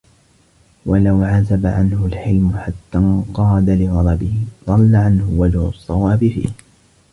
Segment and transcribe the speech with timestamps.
[0.85, 6.49] وَلَوْ عَزَبَ عَنْهُ الْحِلْمُ حَتَّى انْقَادَ لِغَضَبِهِ ضَلَّ عَنْهُ وَجْهُ الصَّوَابِ فِيهِ